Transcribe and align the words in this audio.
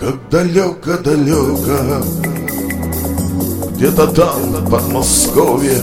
Как 0.00 0.28
далеко-далеко 0.28 2.04
Где-то 3.76 4.08
там, 4.08 4.42
в 4.42 4.70
Подмосковье 4.70 5.80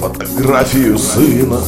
Фотографию 0.00 0.98
сына 0.98 1.60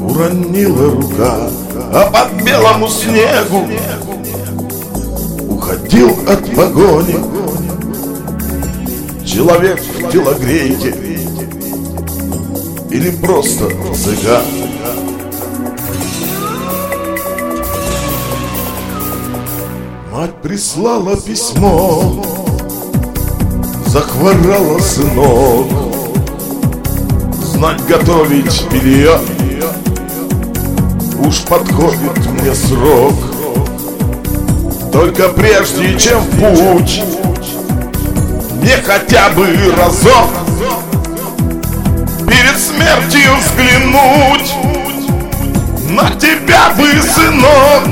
Уронила 0.00 0.90
рука 0.92 1.50
А 1.92 2.10
под 2.12 2.44
белому 2.44 2.88
снегу 2.88 3.66
Уходил 5.48 6.10
от 6.28 6.54
погони 6.54 7.16
Человек 9.26 9.80
в 9.80 10.08
телогрейке 10.12 10.94
Или 12.96 13.10
просто 13.10 13.68
цыган 13.94 14.42
Мать 20.10 20.34
прислала 20.42 21.14
письмо 21.14 22.24
Захворала 23.88 24.78
сынок. 24.78 25.66
Знать 27.42 27.84
готовить 27.86 28.66
белье. 28.72 29.20
Уж 31.22 31.40
подходит 31.42 32.16
мне 32.32 32.54
срок. 32.54 33.14
Только 34.90 35.28
прежде 35.28 35.98
чем 35.98 36.24
путь. 36.40 37.02
Мне 38.62 38.76
хотя 38.82 39.28
бы 39.30 39.46
разок 39.76 40.46
смертью 42.66 43.30
взглянуть 43.38 44.54
На 45.90 46.10
тебя 46.18 46.70
бы, 46.76 47.00
сынок. 47.00 47.84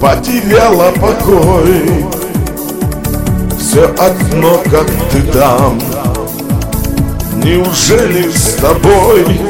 Потеряла 0.00 0.92
покой. 0.92 2.06
Все 3.58 3.84
одно, 3.98 4.58
как 4.70 4.86
ты 5.12 5.22
там 5.32 5.80
Неужели 7.36 8.28
с 8.30 8.54
тобой 8.54 9.40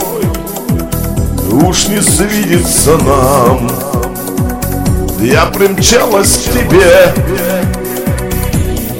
Уж 1.51 1.89
не 1.89 2.03
свидится 2.03 2.99
нам? 2.99 3.71
Я 5.21 5.47
примчалась 5.47 6.37
к 6.37 6.53
тебе 6.53 7.15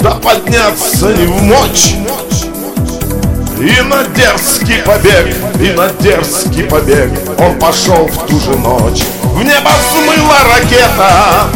Да 0.01 0.13
подняться 0.13 1.13
не 1.13 1.27
в 1.27 1.43
мочь 1.43 1.95
и 3.61 3.83
на 3.83 4.05
дерзкий 4.05 4.83
побег, 4.83 5.35
и 5.61 5.71
на 5.73 5.89
дерзкий 6.01 6.65
побег 6.65 7.11
Он 7.39 7.59
пошел 7.59 8.07
в 8.07 8.27
ту 8.27 8.41
же 8.41 8.57
ночь. 8.57 9.03
В 9.23 9.43
небо 9.43 9.71
взмыла 9.79 10.39
ракета 10.45 11.49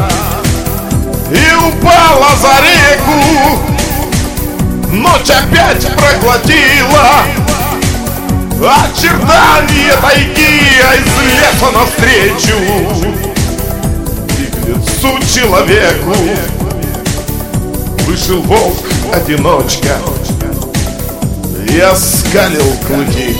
И 1.30 1.54
упала 1.66 2.28
за 2.42 2.60
реку. 2.60 3.58
Ночь 4.92 5.30
опять 5.30 5.86
проглотила 5.96 7.24
Очертания 8.60 9.96
тайги, 10.00 10.60
а 10.86 10.94
из 10.94 11.12
леса 11.24 11.70
навстречу. 11.72 12.58
И 14.38 14.44
к 14.46 14.68
лицу 14.68 15.18
человеку 15.34 16.14
Вышел 18.06 18.42
волк-одиночка 18.42 19.98
я 21.74 21.94
скалил 21.96 22.72
клыки. 22.86 23.36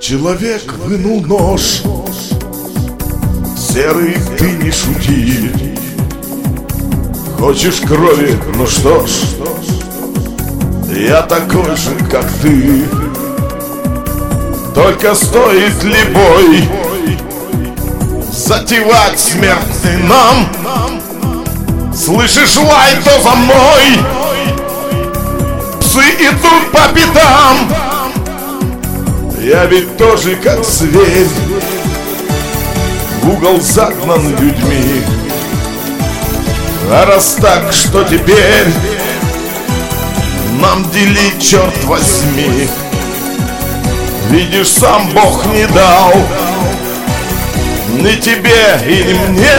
Человек 0.00 0.72
вынул 0.84 1.20
нож. 1.24 1.82
Серый, 3.56 4.16
ты 4.36 4.50
не 4.52 4.70
шути. 4.72 5.50
Хочешь 7.38 7.80
крови? 7.80 8.36
Ну 8.56 8.66
что 8.66 9.06
ж 9.06 9.10
Я 10.96 11.22
такой 11.22 11.76
же, 11.76 11.94
как 12.10 12.26
ты. 12.42 12.82
Только 14.74 15.14
стоит 15.14 15.84
ли 15.84 16.02
бой 16.12 16.87
затевать 18.38 19.18
смертный 19.18 19.96
нам. 20.04 20.48
Слышишь 21.92 22.56
лай, 22.56 22.94
то 23.04 23.20
за 23.20 23.30
мной. 23.30 23.98
Псы 25.80 26.04
идут 26.20 26.70
по 26.70 26.88
пятам 26.94 27.72
Я 29.40 29.64
ведь 29.66 29.96
тоже 29.96 30.36
как 30.36 30.64
зверь. 30.64 31.26
В 33.22 33.30
угол 33.30 33.60
загнан 33.60 34.30
людьми. 34.36 35.02
А 36.90 37.04
раз 37.06 37.36
так, 37.40 37.72
что 37.72 38.04
теперь 38.04 38.68
Нам 40.60 40.88
делить, 40.90 41.42
черт 41.42 41.84
возьми? 41.84 42.68
Видишь, 44.30 44.68
сам 44.68 45.10
Бог 45.10 45.44
не 45.46 45.66
дал 45.66 46.14
ни 48.02 48.14
тебе 48.20 48.80
и 48.86 49.04
ни 49.04 49.14
мне. 49.28 49.58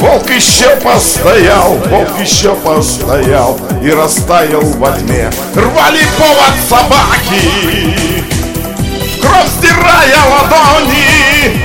Волк 0.00 0.30
еще 0.30 0.76
постоял, 0.76 1.74
волк 1.90 2.08
еще 2.18 2.54
постоял 2.54 3.60
И 3.82 3.90
растаял 3.90 4.62
во 4.62 4.92
тьме. 4.92 5.30
Рвали 5.54 6.00
повод 6.16 6.54
собаки 6.66 7.94
Кровь 9.20 9.50
стирая 9.58 10.24
ладони. 10.30 11.60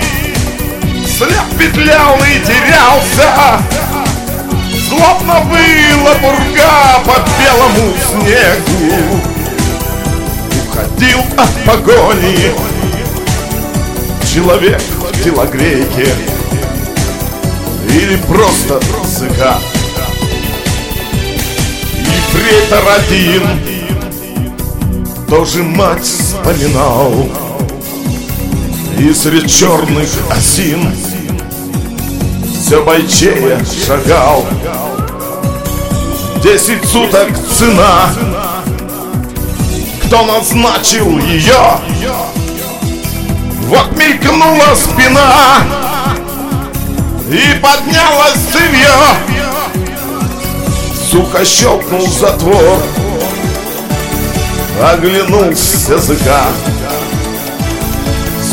След 1.08 1.46
петлял 1.58 2.18
и 2.18 2.46
терялся. 2.46 3.62
Злобно 4.90 5.40
выла 5.46 6.14
бурга 6.16 7.00
по 7.06 7.16
белому 7.40 7.94
снегу. 8.09 9.22
Уходил 10.68 11.20
от 11.38 11.66
погони 11.66 12.52
человек 14.35 14.81
в 14.81 15.23
телогрейке 15.23 16.09
Или 17.90 18.18
просто 18.28 18.81
цыган. 19.06 19.62
И 22.01 22.35
претор 22.35 22.84
один 22.97 23.44
Тоже 25.29 25.63
мать 25.63 26.03
вспоминал. 26.03 27.29
И 29.00 29.13
среди 29.13 29.47
черных 29.47 30.09
осин 30.29 30.91
Все 32.62 32.84
бойчее 32.84 33.57
шагал. 33.88 34.46
Десять 36.44 36.84
суток 36.84 37.29
цена. 37.57 38.09
Кто 40.03 40.25
назначил 40.25 41.17
ее? 41.19 42.44
Вот 43.66 43.98
мелькнула 43.98 44.76
спина 44.76 45.64
И 47.31 47.59
поднялась 47.59 48.38
цевье 48.53 48.92
Сухо 51.09 51.44
щелкнул 51.44 52.08
затвор 52.08 52.78
Оглянулся 54.84 55.78
с 55.78 55.90
языка 55.90 56.44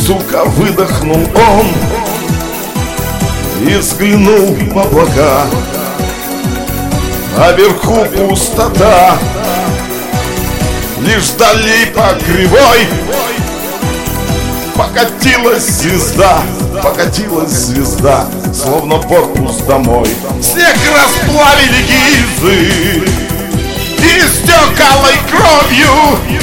Сука, 0.06 0.44
выдохнул 0.44 1.28
он 1.36 1.66
И 3.68 3.76
взглянул 3.76 4.56
в 4.72 4.78
облака. 4.78 5.46
Вверху 7.36 8.06
пустота 8.06 9.18
Лишь 11.00 11.30
вдали 11.30 11.86
по 11.94 12.14
кривой 12.24 12.86
Покатилась 14.76 15.68
звезда, 15.68 16.42
покатилась 16.82 17.50
звезда 17.50 18.26
Словно 18.54 18.98
корпус 18.98 19.56
домой. 19.68 20.08
Снег 20.40 20.76
расплавили 20.94 21.82
гильзы 21.82 23.06
И 23.98 24.22
стекалой 24.28 25.18
кровью. 25.30 26.40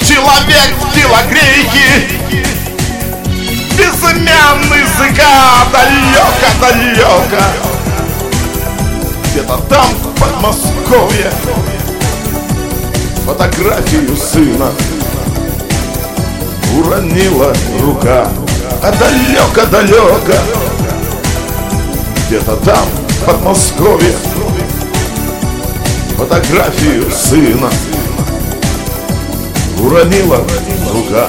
Человек 0.00 0.72
в 0.80 0.94
телогрейке 0.94 2.08
Безымянный 3.78 4.80
языка 4.80 5.66
Далеко-далеко 5.72 7.42
Где-то 9.30 9.58
там, 9.68 9.88
в 9.94 10.20
Подмосковье 10.20 11.30
Фотографию 13.24 14.16
сына 14.16 14.70
уронила 16.86 17.52
рука. 17.80 18.28
А 18.82 18.92
далеко-далеко 18.92 20.32
где-то 22.28 22.56
там, 22.56 22.84
в 23.08 23.24
Подмосковье 23.24 24.12
Фотографию 26.16 27.10
сына 27.10 27.70
Уронила 29.78 30.44
рука 30.92 31.28